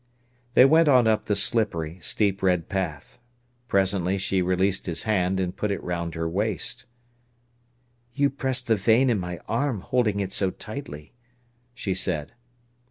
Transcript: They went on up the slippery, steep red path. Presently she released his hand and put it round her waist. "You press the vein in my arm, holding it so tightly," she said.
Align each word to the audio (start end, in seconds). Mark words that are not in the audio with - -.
They 0.55 0.65
went 0.65 0.87
on 0.89 1.05
up 1.05 1.25
the 1.25 1.35
slippery, 1.35 1.99
steep 1.99 2.41
red 2.41 2.67
path. 2.67 3.19
Presently 3.67 4.17
she 4.17 4.41
released 4.41 4.87
his 4.87 5.03
hand 5.03 5.39
and 5.39 5.55
put 5.55 5.69
it 5.69 5.83
round 5.83 6.15
her 6.15 6.27
waist. 6.27 6.85
"You 8.15 8.31
press 8.31 8.61
the 8.63 8.77
vein 8.77 9.11
in 9.11 9.19
my 9.19 9.37
arm, 9.47 9.81
holding 9.81 10.19
it 10.19 10.33
so 10.33 10.49
tightly," 10.49 11.13
she 11.75 11.93
said. 11.93 12.33